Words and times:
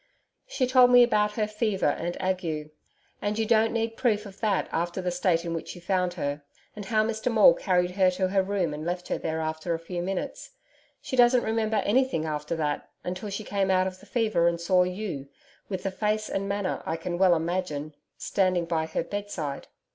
She 0.47 0.65
told 0.65 0.89
me 0.89 1.03
about 1.03 1.33
her 1.33 1.45
fever 1.45 1.85
and 1.85 2.17
ague 2.19 2.43
you 2.43 3.45
don't 3.45 3.71
need 3.71 3.97
proof 3.97 4.25
of 4.25 4.39
that 4.39 4.67
after 4.71 4.99
the 4.99 5.11
state 5.11 5.45
in 5.45 5.53
which 5.53 5.75
you 5.75 5.81
found 5.81 6.15
her 6.15 6.41
and 6.75 6.85
how 6.85 7.03
Mr 7.05 7.31
Maule 7.31 7.53
carried 7.53 7.91
her 7.91 8.09
to 8.09 8.29
her 8.29 8.41
room 8.41 8.73
and 8.73 8.83
left 8.83 9.09
her 9.09 9.19
there 9.19 9.39
after 9.41 9.75
a 9.75 9.79
few 9.79 10.01
minutes. 10.01 10.53
She 11.03 11.15
doesn't 11.15 11.43
remember 11.43 11.77
anything 11.85 12.25
after 12.25 12.55
that, 12.55 12.89
until 13.03 13.29
she 13.29 13.43
came 13.43 13.69
out 13.69 13.85
of 13.85 13.99
the 13.99 14.07
fever 14.07 14.47
and 14.47 14.59
saw 14.59 14.81
you 14.81 15.27
with 15.69 15.83
the 15.83 15.91
face 15.91 16.29
and 16.29 16.49
manner 16.49 16.81
I 16.83 16.97
can 16.97 17.19
well 17.19 17.35
imagine 17.35 17.93
standing 18.17 18.65
by 18.65 18.87
her 18.87 19.03
bedside. 19.03 19.67